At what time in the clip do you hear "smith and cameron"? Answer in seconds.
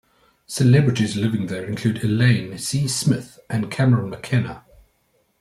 2.87-4.09